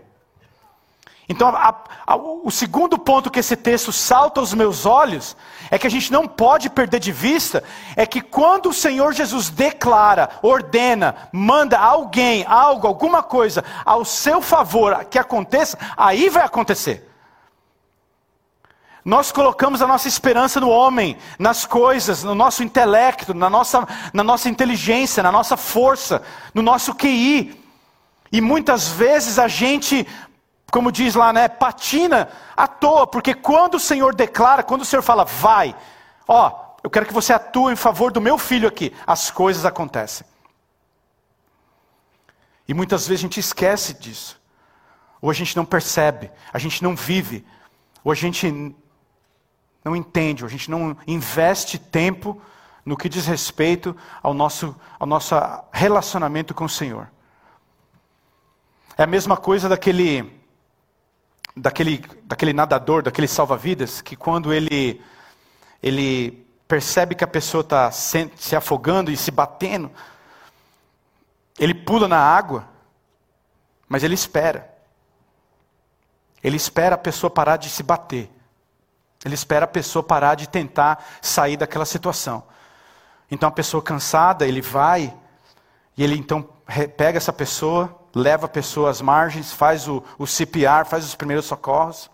[1.29, 1.75] Então, a,
[2.07, 5.37] a, o segundo ponto que esse texto salta aos meus olhos
[5.71, 7.65] é que a gente não pode perder de vista
[7.97, 14.43] é que quando o Senhor Jesus declara, ordena, manda alguém, algo, alguma coisa ao seu
[14.43, 17.11] favor que aconteça, aí vai acontecer.
[19.05, 24.25] Nós colocamos a nossa esperança no homem, nas coisas, no nosso intelecto, na nossa, na
[24.25, 26.23] nossa inteligência, na nossa força,
[26.55, 27.63] no nosso QI.
[28.33, 30.07] E muitas vezes a gente,
[30.71, 35.03] como diz lá, né, patina à toa, porque quando o Senhor declara, quando o Senhor
[35.03, 35.77] fala, vai,
[36.27, 40.27] ó, eu quero que você atue em favor do meu filho aqui, as coisas acontecem.
[42.67, 44.41] E muitas vezes a gente esquece disso.
[45.21, 47.45] Ou a gente não percebe, a gente não vive,
[48.03, 48.75] ou a gente
[49.85, 52.41] não entende, a gente não investe tempo
[52.85, 55.35] no que diz respeito ao nosso, ao nosso
[55.73, 57.11] relacionamento com o Senhor.
[58.97, 60.41] É a mesma coisa daquele,
[61.57, 65.03] daquele, daquele nadador, daquele salva-vidas, que quando ele,
[65.83, 69.91] ele percebe que a pessoa está se, se afogando e se batendo,
[71.59, 72.69] ele pula na água,
[73.89, 74.73] mas ele espera.
[76.43, 78.31] Ele espera a pessoa parar de se bater.
[79.25, 82.45] Ele espera a pessoa parar de tentar sair daquela situação.
[83.31, 85.15] Então a pessoa cansada, ele vai
[85.97, 86.47] e ele então
[86.97, 91.47] pega essa pessoa, leva a pessoa às margens, faz o, o CPR, faz os primeiros
[91.47, 92.11] socorros.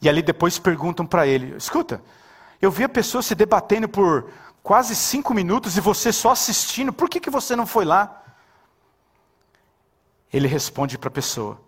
[0.00, 2.02] E ali depois perguntam para ele: escuta,
[2.60, 4.28] eu vi a pessoa se debatendo por
[4.62, 8.22] quase cinco minutos e você só assistindo, por que, que você não foi lá?
[10.32, 11.60] Ele responde para a pessoa: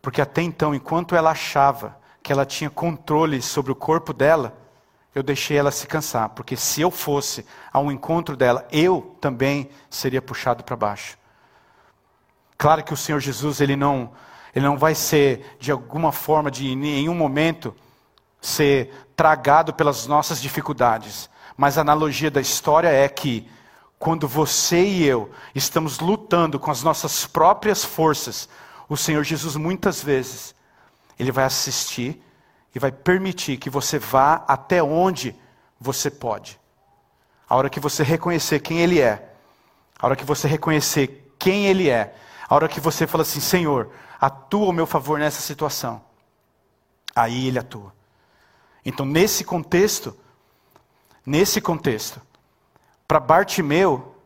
[0.00, 4.56] porque até então, enquanto ela achava que ela tinha controle sobre o corpo dela,
[5.14, 10.22] eu deixei ela se cansar, porque se eu fosse ao encontro dela, eu também seria
[10.22, 11.18] puxado para baixo.
[12.56, 14.10] Claro que o Senhor Jesus, ele não,
[14.54, 17.76] ele não vai ser, de alguma forma, de em nenhum momento,
[18.40, 21.28] ser tragado pelas nossas dificuldades.
[21.58, 23.46] Mas a analogia da história é que,
[23.98, 28.48] quando você e eu estamos lutando com as nossas próprias forças,
[28.88, 30.54] o Senhor Jesus muitas vezes,
[31.18, 32.20] ele vai assistir
[32.74, 35.34] e vai permitir que você vá até onde
[35.80, 36.58] você pode.
[37.48, 39.32] A hora que você reconhecer quem Ele é,
[39.98, 42.14] a hora que você reconhecer quem Ele é,
[42.48, 46.02] a hora que você fala assim: Senhor, atua ao meu favor nessa situação,
[47.14, 47.94] aí Ele atua.
[48.84, 50.16] Então, nesse contexto,
[51.24, 52.20] nesse contexto,
[53.06, 54.16] para Bartimeu,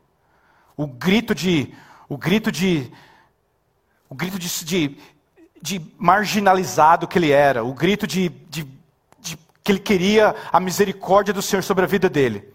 [0.77, 1.75] o grito de,
[2.09, 2.91] o grito de,
[4.09, 5.01] o grito de, de
[5.61, 8.67] de marginalizado que ele era, o grito de, de,
[9.19, 12.53] de, que ele queria a misericórdia do Senhor sobre a vida dele.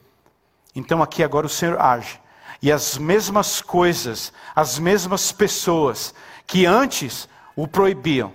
[0.75, 2.19] Então aqui agora o Senhor age.
[2.61, 6.13] E as mesmas coisas, as mesmas pessoas
[6.47, 8.33] que antes o proibiam,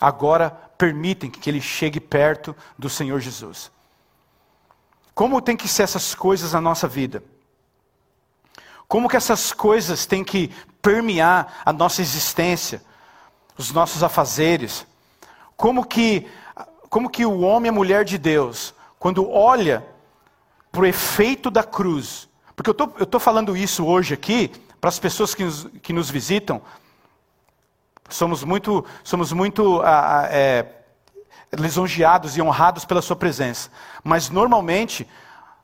[0.00, 3.70] agora permitem que ele chegue perto do Senhor Jesus.
[5.14, 7.22] Como tem que ser essas coisas na nossa vida?
[8.88, 10.50] Como que essas coisas têm que
[10.82, 12.82] permear a nossa existência,
[13.56, 14.86] os nossos afazeres.
[15.56, 16.26] Como que,
[16.88, 19.86] como que o homem e a mulher de Deus, quando olha
[20.70, 24.48] para o efeito da cruz, porque eu tô, estou falando isso hoje aqui,
[24.80, 26.60] para as pessoas que nos, que nos visitam,
[28.08, 30.66] somos muito, somos muito é,
[31.52, 33.70] lisonjeados e honrados pela sua presença.
[34.02, 35.08] Mas normalmente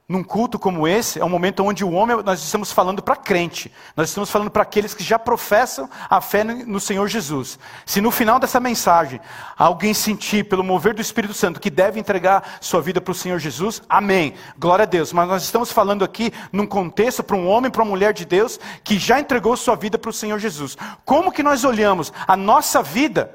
[0.09, 3.71] num culto como esse, é um momento onde o homem, nós estamos falando para crente,
[3.95, 7.59] nós estamos falando para aqueles que já professam a fé no Senhor Jesus.
[7.85, 9.21] Se no final dessa mensagem
[9.55, 13.39] alguém sentir, pelo mover do Espírito Santo, que deve entregar sua vida para o Senhor
[13.39, 15.13] Jesus, amém, glória a Deus.
[15.13, 18.59] Mas nós estamos falando aqui num contexto para um homem, para uma mulher de Deus,
[18.83, 20.75] que já entregou sua vida para o Senhor Jesus.
[21.05, 23.35] Como que nós olhamos a nossa vida,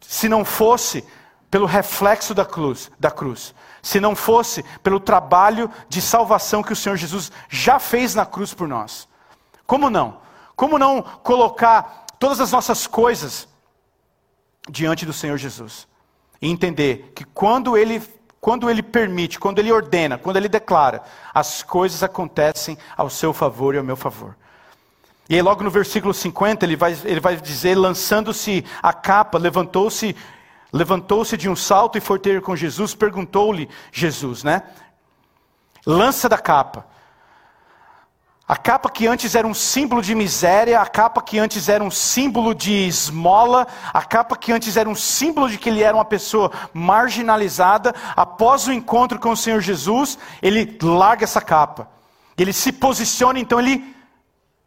[0.00, 1.04] se não fosse
[1.50, 2.90] pelo reflexo da cruz?
[2.98, 3.54] Da cruz?
[3.86, 8.52] Se não fosse pelo trabalho de salvação que o Senhor Jesus já fez na cruz
[8.52, 9.06] por nós.
[9.64, 10.18] Como não?
[10.56, 13.46] Como não colocar todas as nossas coisas
[14.68, 15.86] diante do Senhor Jesus?
[16.42, 18.02] E entender que quando Ele,
[18.40, 23.72] quando Ele permite, quando Ele ordena, quando Ele declara, as coisas acontecem ao seu favor
[23.76, 24.34] e ao meu favor.
[25.28, 30.16] E aí, logo no versículo 50, ele vai, ele vai dizer: lançando-se a capa, levantou-se
[30.72, 34.62] levantou-se de um salto e foi ter com Jesus, perguntou-lhe Jesus, né?
[35.86, 36.86] Lança da capa.
[38.48, 41.90] A capa que antes era um símbolo de miséria, a capa que antes era um
[41.90, 46.04] símbolo de esmola, a capa que antes era um símbolo de que ele era uma
[46.04, 51.88] pessoa marginalizada, após o encontro com o Senhor Jesus, ele larga essa capa.
[52.38, 53.96] Ele se posiciona, então ele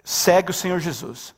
[0.03, 1.33] segue o Senhor Jesus.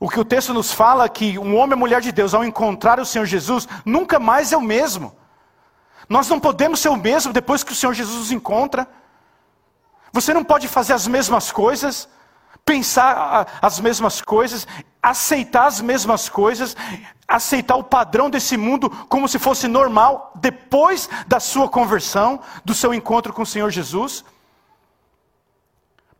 [0.00, 2.42] O que o texto nos fala é que um homem e mulher de Deus, ao
[2.42, 5.14] encontrar o Senhor Jesus, nunca mais é o mesmo.
[6.08, 8.88] Nós não podemos ser o mesmo depois que o Senhor Jesus nos encontra.
[10.10, 12.08] Você não pode fazer as mesmas coisas,
[12.64, 14.66] pensar as mesmas coisas,
[15.02, 16.74] aceitar as mesmas coisas,
[17.28, 22.94] aceitar o padrão desse mundo como se fosse normal depois da sua conversão, do seu
[22.94, 24.24] encontro com o Senhor Jesus.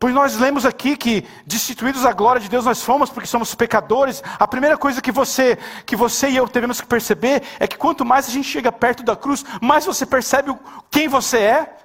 [0.01, 4.23] Pois nós lemos aqui que destituídos da glória de Deus nós fomos porque somos pecadores.
[4.39, 8.03] A primeira coisa que você, que você e eu devemos que perceber é que quanto
[8.03, 10.57] mais a gente chega perto da cruz, mais você percebe
[10.91, 11.77] quem você é,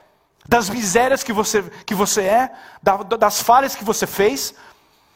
[0.47, 2.51] das misérias que você, que você é,
[3.19, 4.55] das falhas que você fez.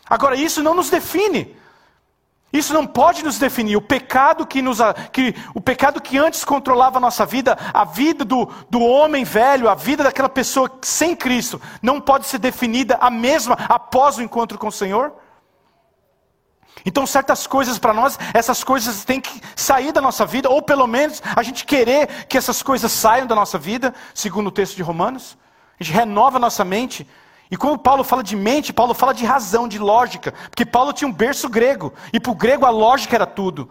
[0.05, 1.55] Agora isso não nos define.
[2.51, 3.75] Isso não pode nos definir.
[3.75, 4.79] O pecado que, nos,
[5.11, 9.69] que, o pecado que antes controlava a nossa vida, a vida do, do homem velho,
[9.69, 14.57] a vida daquela pessoa sem Cristo, não pode ser definida a mesma após o encontro
[14.57, 15.13] com o Senhor.
[16.85, 20.87] Então, certas coisas para nós, essas coisas têm que sair da nossa vida, ou pelo
[20.87, 24.81] menos a gente querer que essas coisas saiam da nossa vida, segundo o texto de
[24.81, 25.37] Romanos.
[25.79, 27.07] A gente renova a nossa mente
[27.51, 31.07] e quando Paulo fala de mente, Paulo fala de razão, de lógica, porque Paulo tinha
[31.07, 33.69] um berço grego, e para o grego a lógica era tudo.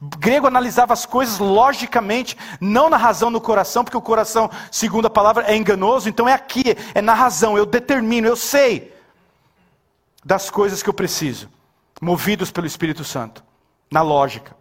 [0.00, 5.06] O grego analisava as coisas logicamente, não na razão no coração, porque o coração, segundo
[5.06, 8.96] a palavra, é enganoso, então é aqui, é na razão, eu determino, eu sei
[10.24, 11.48] das coisas que eu preciso,
[12.00, 13.42] movidos pelo Espírito Santo,
[13.90, 14.56] na lógica.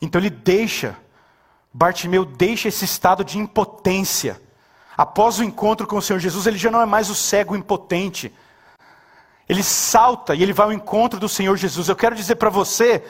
[0.00, 0.96] Então ele deixa,
[1.74, 4.40] Bartimeu deixa esse estado de impotência
[4.98, 8.34] Após o encontro com o Senhor Jesus, ele já não é mais o cego impotente.
[9.48, 11.88] Ele salta e ele vai ao encontro do Senhor Jesus.
[11.88, 13.04] Eu quero dizer para você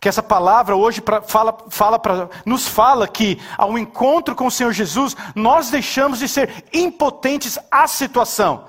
[0.00, 4.50] que essa palavra hoje pra, fala, fala pra, nos fala que ao encontro com o
[4.50, 8.64] Senhor Jesus, nós deixamos de ser impotentes à situação.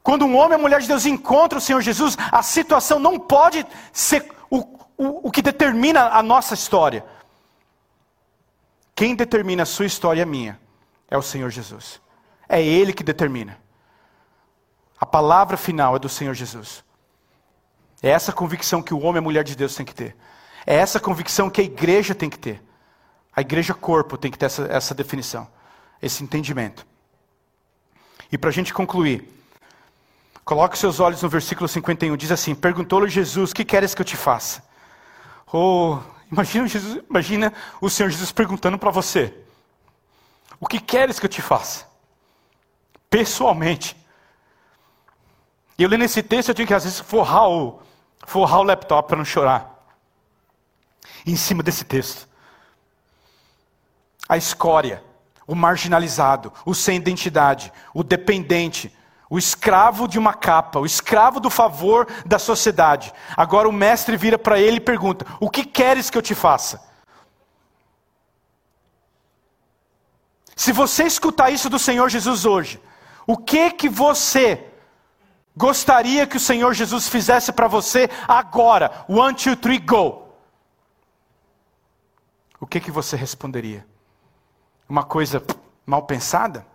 [0.00, 3.66] Quando um homem ou mulher de Deus encontra o Senhor Jesus, a situação não pode
[3.92, 4.58] ser o,
[4.96, 7.04] o, o que determina a nossa história.
[8.94, 10.62] Quem determina a sua história é a minha
[11.14, 12.00] é o Senhor Jesus.
[12.48, 13.58] É Ele que determina.
[15.00, 16.84] A palavra final é do Senhor Jesus.
[18.02, 20.16] É essa convicção que o homem e a mulher de Deus tem que ter.
[20.66, 22.62] É essa convicção que a igreja tem que ter.
[23.34, 25.48] A igreja corpo tem que ter essa, essa definição,
[26.00, 26.86] esse entendimento.
[28.30, 29.28] E para a gente concluir,
[30.44, 34.16] coloque seus olhos no versículo 51, diz assim: Perguntou-lhe Jesus: Que queres que eu te
[34.16, 34.62] faça?
[35.52, 35.98] Oh,
[36.30, 39.43] imagina, Jesus, imagina o Senhor Jesus perguntando para você:
[40.64, 41.86] o que queres que eu te faça?
[43.10, 43.94] Pessoalmente.
[45.76, 47.82] E eu lendo esse texto, eu tinha que às vezes forrar o,
[48.26, 49.70] forrar o laptop para não chorar.
[51.26, 52.26] em cima desse texto.
[54.26, 55.04] A escória,
[55.46, 58.90] o marginalizado, o sem identidade, o dependente,
[59.28, 63.12] o escravo de uma capa, o escravo do favor da sociedade.
[63.36, 66.93] Agora o mestre vira para ele e pergunta: O que queres que eu te faça?
[70.56, 72.80] Se você escutar isso do Senhor Jesus hoje,
[73.26, 74.66] o que que você
[75.56, 79.04] gostaria que o Senhor Jesus fizesse para você agora?
[79.08, 80.24] One, two, three, go.
[82.60, 83.86] O que que você responderia?
[84.88, 85.42] Uma coisa
[85.84, 86.66] mal pensada?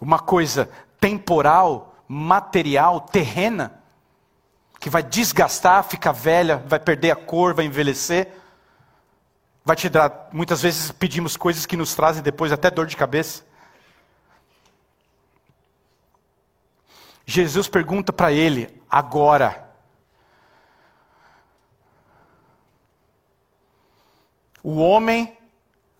[0.00, 0.68] Uma coisa
[1.00, 3.80] temporal, material, terrena?
[4.78, 8.41] Que vai desgastar, ficar velha, vai perder a cor, vai envelhecer?
[9.64, 13.44] Vai te dar, muitas vezes pedimos coisas que nos trazem depois até dor de cabeça.
[17.24, 19.70] Jesus pergunta para ele, agora.
[24.62, 25.36] O homem,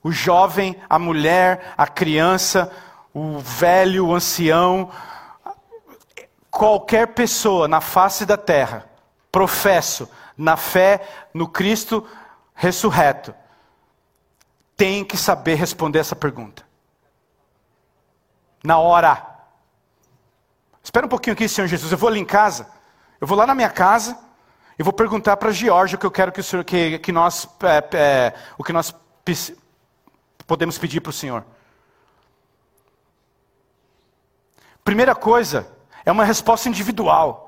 [0.02, 2.70] o jovem, a mulher, a criança,
[3.14, 4.90] o velho, o ancião,
[6.50, 8.88] qualquer pessoa na face da terra,
[9.30, 12.06] professo na fé no Cristo
[12.54, 13.34] ressurreto,
[14.82, 16.66] tem que saber responder essa pergunta.
[18.64, 19.24] Na hora.
[20.82, 21.92] Espera um pouquinho aqui, Senhor Jesus.
[21.92, 22.68] Eu vou ali em casa.
[23.20, 24.18] Eu vou lá na minha casa
[24.76, 27.48] e vou perguntar para Georgia o que eu quero que, o senhor, que, que nós,
[27.62, 28.92] é, é, o que nós
[30.48, 31.44] podemos pedir para o Senhor.
[34.82, 35.70] Primeira coisa,
[36.04, 37.41] é uma resposta individual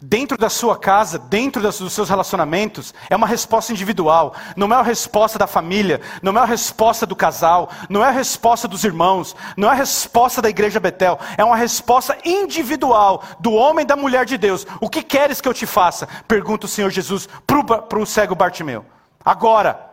[0.00, 4.34] dentro da sua casa, dentro dos seus relacionamentos, é uma resposta individual.
[4.56, 8.12] Não é a resposta da família, não é a resposta do casal, não é a
[8.12, 11.18] resposta dos irmãos, não é a resposta da igreja Betel.
[11.36, 14.66] É uma resposta individual do homem e da mulher de Deus.
[14.80, 16.08] O que queres que eu te faça?
[16.28, 18.84] Pergunta o Senhor Jesus para o cego Bartimeu.
[19.24, 19.86] Agora.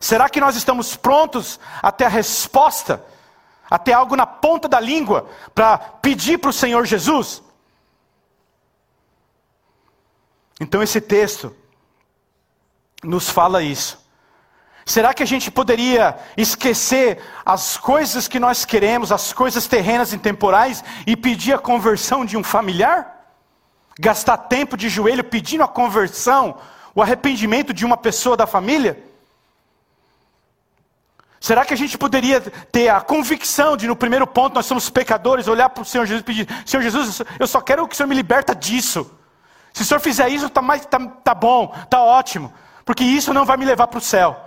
[0.00, 3.02] Será que nós estamos prontos até a resposta?
[3.70, 7.43] Até algo na ponta da língua para pedir para o Senhor Jesus?
[10.64, 11.54] Então esse texto
[13.02, 14.02] nos fala isso.
[14.86, 20.18] Será que a gente poderia esquecer as coisas que nós queremos, as coisas terrenas e
[20.18, 23.28] temporais, e pedir a conversão de um familiar?
[24.00, 26.56] Gastar tempo de joelho pedindo a conversão,
[26.94, 28.98] o arrependimento de uma pessoa da família?
[31.40, 35.46] Será que a gente poderia ter a convicção de, no primeiro ponto, nós somos pecadores,
[35.46, 38.08] olhar para o Senhor Jesus e pedir: Senhor Jesus, eu só quero que o Senhor
[38.08, 39.10] me liberta disso.
[39.74, 42.54] Se o senhor fizer isso, está tá, tá bom, está ótimo,
[42.84, 44.40] porque isso não vai me levar para o céu.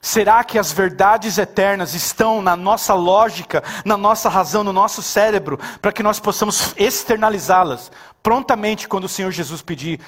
[0.00, 5.56] Será que as verdades eternas estão na nossa lógica, na nossa razão, no nosso cérebro,
[5.80, 10.00] para que nós possamos externalizá-las prontamente quando o Senhor Jesus pedir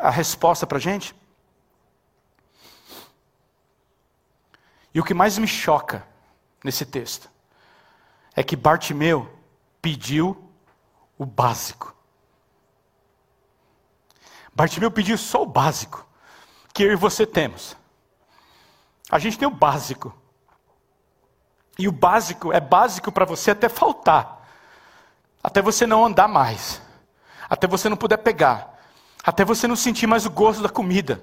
[0.00, 1.14] a resposta para a gente?
[4.94, 6.02] E o que mais me choca
[6.64, 7.30] nesse texto
[8.34, 9.30] é que Bartimeu
[9.82, 10.45] pediu
[11.18, 11.94] o básico.
[14.54, 16.06] Bartimeu pediu só o básico
[16.72, 17.76] que eu e você temos.
[19.10, 20.14] A gente tem o básico.
[21.78, 24.48] E o básico é básico para você até faltar.
[25.42, 26.80] Até você não andar mais.
[27.48, 28.78] Até você não puder pegar.
[29.22, 31.22] Até você não sentir mais o gosto da comida.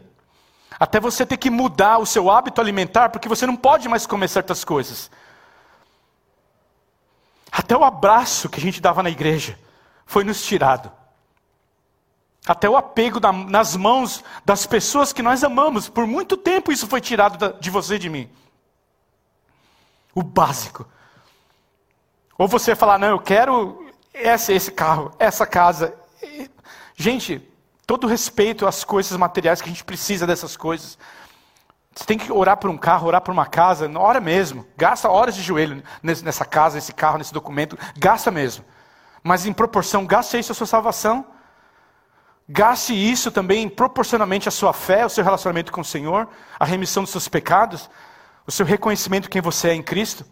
[0.80, 4.28] Até você ter que mudar o seu hábito alimentar, porque você não pode mais comer
[4.28, 5.10] certas coisas.
[7.52, 9.58] Até o abraço que a gente dava na igreja
[10.06, 10.92] foi nos tirado.
[12.46, 16.88] Até o apego na, nas mãos das pessoas que nós amamos, por muito tempo isso
[16.88, 18.30] foi tirado da, de você e de mim.
[20.14, 20.86] O básico.
[22.38, 25.94] Ou você falar, não, eu quero esse, esse carro, essa casa.
[26.96, 27.42] Gente,
[27.88, 30.98] todo respeito às coisas materiais que a gente precisa dessas coisas.
[31.96, 34.68] Você tem que orar por um carro, orar por uma casa, ora mesmo.
[34.76, 37.78] Gasta horas de joelho nessa casa, nesse carro, nesse documento.
[37.98, 38.66] Gasta mesmo
[39.24, 41.26] mas em proporção, gaste isso a sua salvação.
[42.48, 46.28] Gaste isso também proporcionalmente à sua fé, ao seu relacionamento com o Senhor,
[46.60, 47.90] a remissão dos seus pecados,
[48.46, 50.26] o seu reconhecimento de quem você é em Cristo.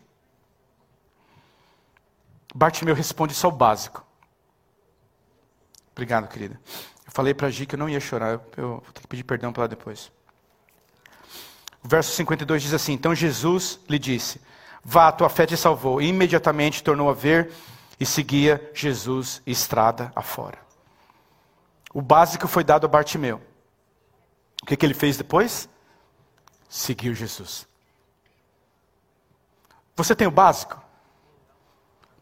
[2.54, 4.06] Bartimeu responde só o básico.
[5.94, 6.60] Obrigado, querida.
[7.06, 9.24] Eu falei para a Gi que eu não ia chorar, eu vou ter que pedir
[9.24, 10.12] perdão para ela depois.
[11.84, 14.42] O verso 52 diz assim: Então Jesus lhe disse:
[14.84, 16.02] Vá, tua fé te salvou.
[16.02, 17.52] E imediatamente tornou a ver
[18.02, 20.58] e seguia Jesus estrada afora.
[21.94, 23.40] O básico foi dado a Bartimeu.
[24.64, 25.70] O que, que ele fez depois?
[26.68, 27.68] Seguiu Jesus.
[29.96, 30.82] Você tem o básico?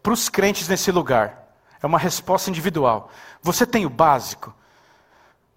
[0.03, 1.47] Para os crentes nesse lugar,
[1.81, 3.09] é uma resposta individual.
[3.41, 4.53] Você tem o básico?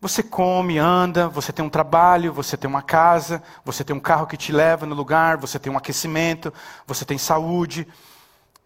[0.01, 4.29] Você come, anda, você tem um trabalho, você tem uma casa, você tem um carro
[4.29, 6.55] que te leva no lugar, você tem um aquecimento,
[6.87, 7.89] você tem saúde,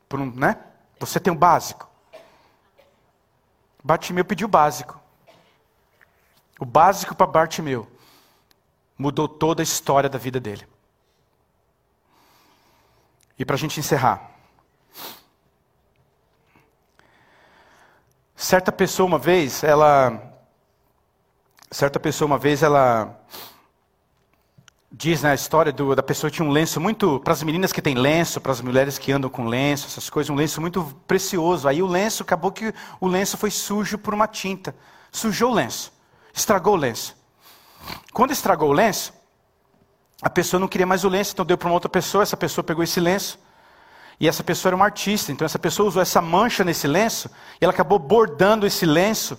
[0.06, 0.58] por um, né?
[0.98, 1.88] Você tem o básico.
[3.82, 5.00] Bartimeu pediu o básico.
[6.58, 7.86] O básico para Bartimeu
[8.98, 10.66] mudou toda a história da vida dele.
[13.38, 14.30] E para a gente encerrar.
[18.34, 20.32] Certa pessoa uma vez, ela.
[21.70, 23.20] Certa pessoa uma vez, ela.
[24.98, 27.20] Diz na história do, da pessoa que tinha um lenço muito.
[27.20, 30.30] Para as meninas que têm lenço, para as mulheres que andam com lenço, essas coisas,
[30.30, 31.68] um lenço muito precioso.
[31.68, 34.74] Aí o lenço, acabou que o lenço foi sujo por uma tinta.
[35.12, 35.92] Sujou o lenço.
[36.32, 37.14] Estragou o lenço.
[38.10, 39.12] Quando estragou o lenço,
[40.22, 42.64] a pessoa não queria mais o lenço, então deu para uma outra pessoa, essa pessoa
[42.64, 43.38] pegou esse lenço.
[44.18, 47.28] E essa pessoa era uma artista, então essa pessoa usou essa mancha nesse lenço,
[47.60, 49.38] e ela acabou bordando esse lenço,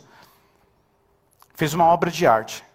[1.56, 2.67] fez uma obra de arte.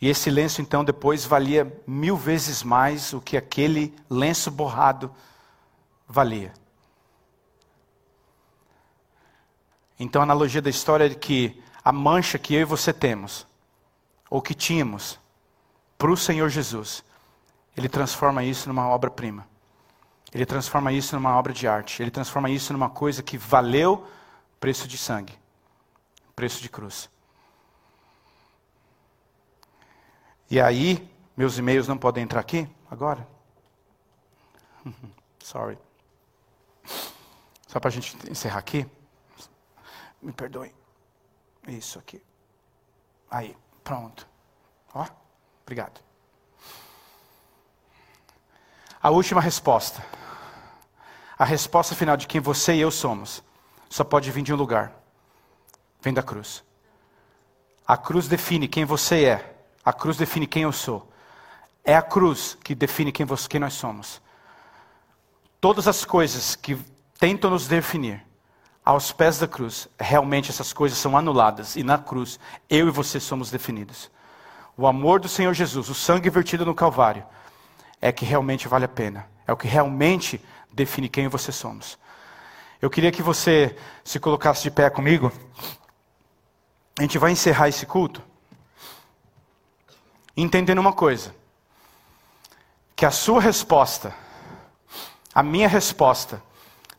[0.00, 5.10] E esse lenço, então, depois valia mil vezes mais o que aquele lenço borrado
[6.06, 6.52] valia.
[9.98, 13.46] Então, a analogia da história é que a mancha que eu e você temos,
[14.28, 15.18] ou que tínhamos,
[15.96, 17.04] para o Senhor Jesus,
[17.76, 19.46] Ele transforma isso numa obra-prima.
[20.34, 22.02] Ele transforma isso numa obra de arte.
[22.02, 24.04] Ele transforma isso numa coisa que valeu
[24.58, 25.32] preço de sangue,
[26.34, 27.08] preço de cruz.
[30.50, 33.26] E aí, meus e-mails não podem entrar aqui agora?
[35.42, 35.78] Sorry.
[37.66, 38.86] Só para a gente encerrar aqui.
[40.22, 40.74] Me perdoe.
[41.66, 42.22] Isso aqui.
[43.30, 44.28] Aí, pronto.
[44.94, 45.06] Ó,
[45.62, 46.00] obrigado.
[49.02, 50.04] A última resposta.
[51.36, 53.42] A resposta final de quem você e eu somos
[53.88, 54.92] só pode vir de um lugar.
[56.00, 56.64] Vem da cruz.
[57.86, 59.53] A cruz define quem você é.
[59.84, 61.10] A cruz define quem eu sou.
[61.84, 64.22] É a cruz que define quem, você, quem nós somos.
[65.60, 66.78] Todas as coisas que
[67.18, 68.24] tentam nos definir
[68.82, 71.76] aos pés da cruz, realmente essas coisas são anuladas.
[71.76, 74.10] E na cruz, eu e você somos definidos.
[74.76, 77.24] O amor do Senhor Jesus, o sangue vertido no Calvário,
[78.00, 79.28] é que realmente vale a pena.
[79.46, 81.98] É o que realmente define quem você somos.
[82.80, 85.30] Eu queria que você se colocasse de pé comigo.
[86.98, 88.22] A gente vai encerrar esse culto
[90.36, 91.34] entendendo uma coisa:
[92.94, 94.14] que a sua resposta,
[95.34, 96.42] a minha resposta,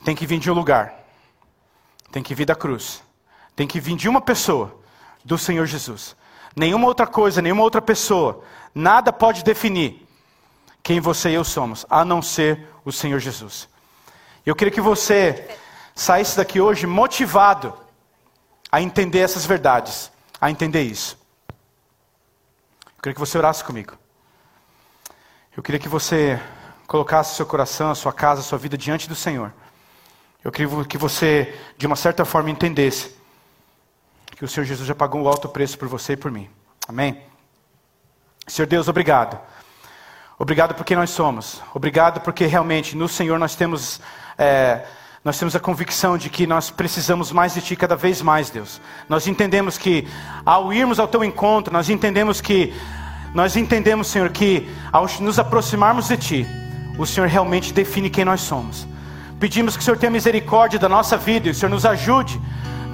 [0.03, 1.05] tem que vir de um lugar
[2.15, 3.03] tem que vir da cruz.
[3.57, 4.79] Tem que vir de uma pessoa,
[5.25, 6.15] do Senhor Jesus.
[6.55, 8.41] Nenhuma outra coisa, nenhuma outra pessoa,
[8.73, 10.07] nada pode definir
[10.81, 13.67] quem você e eu somos, a não ser o Senhor Jesus.
[14.45, 15.57] Eu queria que você
[15.93, 17.73] saísse daqui hoje motivado
[18.71, 20.09] a entender essas verdades,
[20.39, 21.17] a entender isso.
[23.05, 23.93] Queria que você orasse comigo.
[25.55, 26.41] Eu queria que você
[26.87, 29.53] colocasse seu coração, a sua casa, a sua vida diante do Senhor.
[30.43, 33.15] Eu queria que você, de uma certa forma, entendesse
[34.35, 36.49] que o Senhor Jesus já pagou um alto preço por você e por mim.
[36.87, 37.21] Amém?
[38.47, 39.39] Senhor Deus, obrigado.
[40.39, 41.61] Obrigado por quem nós somos.
[41.75, 44.01] Obrigado porque realmente no Senhor nós temos,
[44.35, 44.83] é,
[45.25, 48.79] nós temos a convicção de que nós precisamos mais de Ti cada vez mais, Deus.
[49.09, 50.07] Nós entendemos que
[50.45, 52.71] ao irmos ao Teu encontro, nós entendemos que,
[53.33, 56.47] nós entendemos, Senhor, que ao nos aproximarmos de Ti,
[56.95, 58.87] o Senhor realmente define quem nós somos.
[59.39, 62.39] Pedimos que o Senhor tenha misericórdia da nossa vida e o Senhor nos ajude,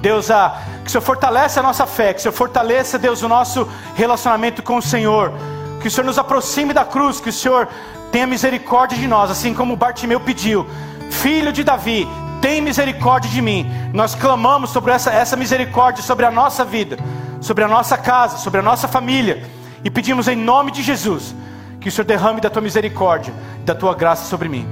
[0.00, 3.28] Deus, a, que o Senhor fortaleça a nossa fé, que o Senhor fortaleça, Deus, o
[3.28, 5.34] nosso relacionamento com o Senhor,
[5.82, 7.68] que o Senhor nos aproxime da cruz, que o Senhor
[8.10, 10.66] tenha misericórdia de nós, assim como Bartimeu pediu,
[11.10, 12.08] filho de Davi,
[12.42, 13.70] tem misericórdia de mim.
[13.94, 16.98] Nós clamamos sobre essa, essa misericórdia sobre a nossa vida,
[17.40, 19.48] sobre a nossa casa, sobre a nossa família,
[19.84, 21.34] e pedimos em nome de Jesus
[21.80, 23.32] que o Senhor derrame da tua misericórdia,
[23.64, 24.66] da tua graça sobre mim.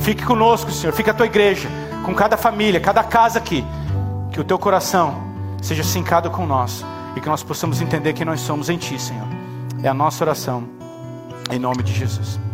[0.00, 0.92] Fique conosco, Senhor.
[0.92, 1.68] Fique a tua igreja,
[2.04, 3.64] com cada família, cada casa aqui.
[4.32, 5.22] Que o teu coração
[5.62, 6.84] seja sincado com nós
[7.16, 9.26] e que nós possamos entender que nós somos em Ti, Senhor.
[9.82, 10.64] É a nossa oração,
[11.50, 12.45] em nome de Jesus.